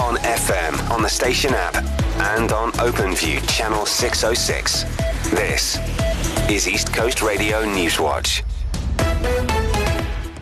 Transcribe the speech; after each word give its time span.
on 0.00 0.16
FM, 0.16 0.90
on 0.90 1.02
the 1.02 1.08
station 1.08 1.54
app, 1.54 1.74
and 2.36 2.52
on 2.52 2.70
OpenView 2.72 3.48
channel 3.48 3.86
606. 3.86 4.84
This 5.30 5.78
is 6.50 6.68
East 6.68 6.92
Coast 6.92 7.22
Radio 7.22 7.64
Newswatch. 7.64 8.42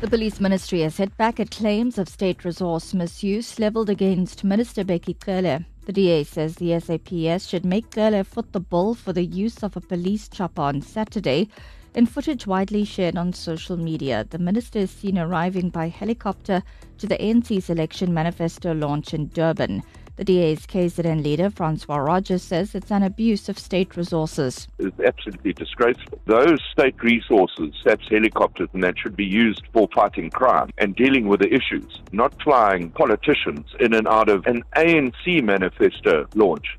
The 0.00 0.10
police 0.10 0.40
ministry 0.40 0.80
has 0.80 0.96
hit 0.96 1.16
back 1.16 1.38
at 1.38 1.50
claims 1.50 1.98
of 1.98 2.08
state 2.08 2.44
resource 2.44 2.92
misuse 2.94 3.58
levelled 3.58 3.88
against 3.88 4.44
Minister 4.44 4.84
Bheki 4.84 5.16
Cele. 5.24 5.64
The 5.86 5.92
DA 5.92 6.24
says 6.24 6.56
the 6.56 6.78
SAPS 6.80 7.46
should 7.46 7.64
make 7.64 7.94
Cele 7.94 8.24
foot 8.24 8.52
the 8.52 8.60
bill 8.60 8.94
for 8.94 9.12
the 9.12 9.24
use 9.24 9.62
of 9.62 9.76
a 9.76 9.80
police 9.80 10.28
chopper 10.28 10.62
on 10.62 10.82
Saturday. 10.82 11.48
In 11.94 12.06
footage 12.06 12.44
widely 12.44 12.84
shared 12.84 13.16
on 13.16 13.32
social 13.32 13.76
media, 13.76 14.26
the 14.28 14.38
minister 14.38 14.80
is 14.80 14.90
seen 14.90 15.16
arriving 15.16 15.70
by 15.70 15.88
helicopter 15.88 16.64
to 16.98 17.06
the 17.06 17.16
ANC's 17.18 17.70
election 17.70 18.12
manifesto 18.12 18.74
launch 18.74 19.14
in 19.14 19.28
Durban. 19.28 19.80
The 20.16 20.24
DA's 20.24 20.66
KZN 20.66 21.22
leader, 21.22 21.50
Francois 21.50 21.98
Rodgers, 21.98 22.42
says 22.42 22.74
it's 22.74 22.90
an 22.90 23.04
abuse 23.04 23.48
of 23.48 23.60
state 23.60 23.96
resources. 23.96 24.66
It's 24.80 24.98
absolutely 24.98 25.52
disgraceful. 25.52 26.18
Those 26.24 26.58
state 26.72 27.00
resources, 27.00 27.72
SAPS 27.84 28.08
helicopters, 28.08 28.70
and 28.72 28.82
that 28.82 28.98
should 28.98 29.14
be 29.14 29.24
used 29.24 29.62
for 29.72 29.88
fighting 29.94 30.30
crime 30.30 30.70
and 30.78 30.96
dealing 30.96 31.28
with 31.28 31.40
the 31.40 31.54
issues, 31.54 32.00
not 32.10 32.42
flying 32.42 32.90
politicians 32.90 33.66
in 33.78 33.94
and 33.94 34.08
out 34.08 34.28
of 34.28 34.44
an 34.46 34.64
ANC 34.76 35.44
manifesto 35.44 36.26
launch. 36.34 36.76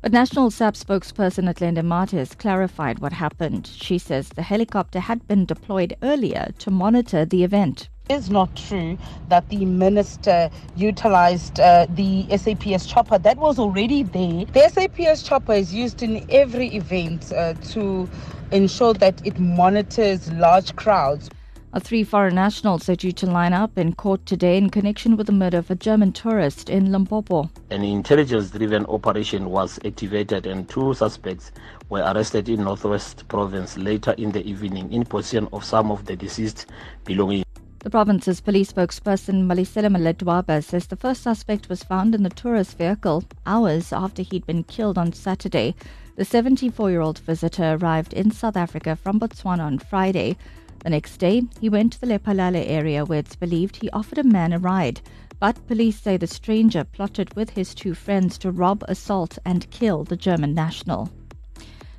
But 0.00 0.12
National 0.12 0.52
SAP 0.52 0.74
spokesperson 0.74 1.52
Athlenda 1.52 1.82
Mathe 1.82 2.12
has 2.12 2.32
clarified 2.36 3.00
what 3.00 3.12
happened. 3.12 3.66
She 3.66 3.98
says 3.98 4.28
the 4.28 4.42
helicopter 4.42 5.00
had 5.00 5.26
been 5.26 5.44
deployed 5.44 5.96
earlier 6.04 6.52
to 6.60 6.70
monitor 6.70 7.24
the 7.24 7.42
event. 7.42 7.88
It's 8.08 8.30
not 8.30 8.54
true 8.54 8.96
that 9.28 9.48
the 9.48 9.64
minister 9.64 10.50
utilized 10.76 11.58
uh, 11.58 11.88
the 11.90 12.28
SAPS 12.30 12.86
chopper. 12.86 13.18
That 13.18 13.38
was 13.38 13.58
already 13.58 14.04
there. 14.04 14.44
The 14.44 14.68
SAPS 14.68 15.24
chopper 15.24 15.54
is 15.54 15.74
used 15.74 16.00
in 16.00 16.24
every 16.30 16.68
event 16.76 17.32
uh, 17.32 17.54
to 17.72 18.08
ensure 18.52 18.94
that 18.94 19.20
it 19.26 19.40
monitors 19.40 20.32
large 20.32 20.76
crowds. 20.76 21.28
Three 21.76 22.02
foreign 22.02 22.34
nationals 22.34 22.88
are 22.88 22.96
due 22.96 23.12
to 23.12 23.26
line 23.26 23.52
up 23.52 23.78
in 23.78 23.94
court 23.94 24.26
today 24.26 24.56
in 24.56 24.68
connection 24.68 25.16
with 25.16 25.26
the 25.26 25.32
murder 25.32 25.58
of 25.58 25.70
a 25.70 25.76
German 25.76 26.12
tourist 26.12 26.68
in 26.68 26.90
Limpopo. 26.90 27.50
An 27.70 27.84
intelligence 27.84 28.50
driven 28.50 28.84
operation 28.86 29.50
was 29.50 29.78
activated 29.84 30.46
and 30.46 30.68
two 30.68 30.92
suspects 30.94 31.52
were 31.88 32.00
arrested 32.00 32.48
in 32.48 32.64
Northwest 32.64 33.28
Province 33.28 33.76
later 33.76 34.12
in 34.12 34.32
the 34.32 34.44
evening 34.44 34.92
in 34.92 35.04
possession 35.04 35.46
of 35.52 35.62
some 35.62 35.92
of 35.92 36.04
the 36.06 36.16
deceased 36.16 36.66
belongings. 37.04 37.44
The 37.80 37.90
province's 37.90 38.40
police 38.40 38.72
spokesperson 38.72 39.46
Malesela 39.46 39.88
Maledwaba 39.88 40.64
says 40.64 40.88
the 40.88 40.96
first 40.96 41.22
suspect 41.22 41.68
was 41.68 41.84
found 41.84 42.12
in 42.12 42.24
the 42.24 42.30
tourist 42.30 42.76
vehicle 42.76 43.22
hours 43.46 43.92
after 43.92 44.22
he'd 44.22 44.46
been 44.46 44.64
killed 44.64 44.98
on 44.98 45.12
Saturday. 45.12 45.76
The 46.16 46.24
74 46.24 46.90
year 46.90 47.02
old 47.02 47.20
visitor 47.20 47.78
arrived 47.80 48.14
in 48.14 48.32
South 48.32 48.56
Africa 48.56 48.96
from 48.96 49.20
Botswana 49.20 49.60
on 49.60 49.78
Friday. 49.78 50.36
The 50.80 50.90
next 50.90 51.18
day, 51.18 51.42
he 51.60 51.68
went 51.68 51.92
to 51.92 52.00
the 52.00 52.06
Lephalale 52.06 52.64
area 52.68 53.04
where 53.04 53.18
it's 53.18 53.36
believed 53.36 53.76
he 53.76 53.90
offered 53.90 54.18
a 54.18 54.24
man 54.24 54.52
a 54.52 54.58
ride. 54.58 55.00
But 55.40 55.66
police 55.66 56.00
say 56.00 56.16
the 56.16 56.26
stranger 56.26 56.84
plotted 56.84 57.34
with 57.34 57.50
his 57.50 57.74
two 57.74 57.94
friends 57.94 58.38
to 58.38 58.50
rob, 58.50 58.84
assault, 58.88 59.38
and 59.44 59.70
kill 59.70 60.04
the 60.04 60.16
German 60.16 60.54
national. 60.54 61.10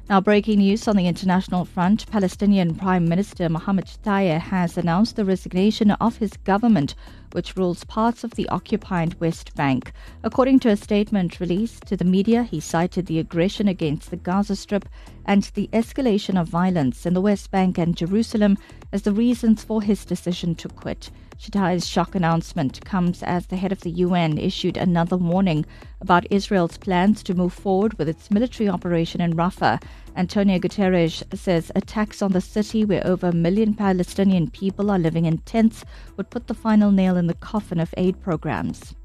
Now, 0.10 0.20
breaking 0.20 0.58
news 0.58 0.88
on 0.88 0.96
the 0.96 1.08
international 1.08 1.66
front 1.66 2.10
Palestinian 2.10 2.74
Prime 2.74 3.08
Minister 3.08 3.48
Mohammed 3.48 3.86
Shtayyeh 3.86 4.40
has 4.40 4.76
announced 4.76 5.16
the 5.16 5.24
resignation 5.24 5.92
of 5.92 6.18
his 6.18 6.34
government, 6.38 6.96
which 7.32 7.56
rules 7.56 7.84
parts 7.84 8.24
of 8.24 8.32
the 8.32 8.48
occupied 8.50 9.20
West 9.20 9.56
Bank. 9.56 9.92
According 10.24 10.60
to 10.60 10.70
a 10.70 10.76
statement 10.76 11.40
released 11.40 11.86
to 11.88 11.98
the 11.98 12.06
media, 12.06 12.44
he 12.44 12.60
cited 12.60 13.06
the 13.06 13.20
aggression 13.20 13.68
against 13.68 14.10
the 14.10 14.18
Gaza 14.18 14.56
Strip 14.56 14.88
and 15.26 15.44
the 15.54 15.70
escalation 15.74 16.40
of 16.40 16.48
violence 16.48 17.06
in 17.06 17.14
the 17.14 17.22
West 17.22 17.52
Bank 17.52 17.78
and 17.78 17.96
Jerusalem 17.96 18.58
as 18.92 19.04
the 19.04 19.12
reasons 19.12 19.64
for 19.64 19.82
his 19.82 20.06
decision 20.06 20.56
to 20.56 20.70
quit. 20.70 21.10
Shtayyeh's 21.40 21.88
shock 21.88 22.16
announcement 22.16 22.84
comes 22.84 23.24
as 23.24 23.46
the 23.46 23.56
head 23.56 23.72
of 23.72 23.80
the 23.80 23.92
UN 23.92 24.38
issued 24.38 24.76
another 24.76 25.16
warning 25.16 25.66
about 26.02 26.30
Israel's 26.30 26.78
plans 26.78 27.24
to 27.24 27.34
move 27.34 27.54
forward 27.54 27.94
with 27.98 28.10
its 28.10 28.30
military 28.30 28.68
operation 28.68 29.22
in 29.22 29.38
Rafah. 29.38 29.82
Antonio 30.16 30.60
Guterres 30.60 31.24
says 31.38 31.72
attacks 31.76 32.22
on 32.22 32.32
the 32.32 32.42
city 32.42 32.86
where 32.86 33.06
over 33.06 33.28
a 33.28 33.34
million 33.34 33.74
Palestinian 33.74 34.50
people 34.50 34.92
are 34.92 35.00
living 35.00 35.26
in 35.26 35.38
tents 35.40 35.86
would 36.18 36.30
put 36.30 36.48
the 36.48 36.54
final 36.54 36.92
nail 36.92 37.18
in 37.18 37.28
the 37.28 37.34
coffin 37.34 37.80
of 37.80 37.94
aid 37.98 38.22
programs. 38.22 38.96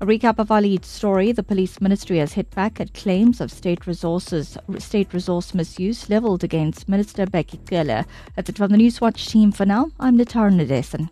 A 0.00 0.06
recap 0.06 0.38
of 0.38 0.50
our 0.50 0.60
lead 0.60 0.84
story. 0.84 1.32
The 1.32 1.42
police 1.42 1.80
ministry 1.80 2.18
has 2.18 2.32
hit 2.32 2.50
back 2.50 2.80
at 2.80 2.94
claims 2.94 3.40
of 3.40 3.50
state 3.50 3.86
resources, 3.86 4.58
state 4.78 5.14
resource 5.14 5.54
misuse 5.54 6.10
leveled 6.10 6.44
against 6.44 6.88
Minister 6.88 7.26
Bheki 7.26 7.58
Cele. 7.68 8.04
That's 8.34 8.50
it 8.50 8.58
from 8.58 8.72
the 8.72 8.76
Newswatch 8.76 9.30
team 9.30 9.52
for 9.52 9.64
now. 9.64 9.90
I'm 10.00 10.18
Natara 10.18 10.52
Nadesan. 10.52 11.08